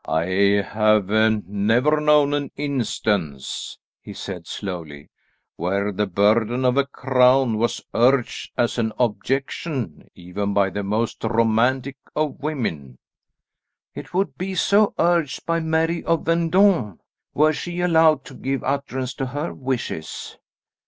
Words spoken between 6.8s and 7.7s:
crown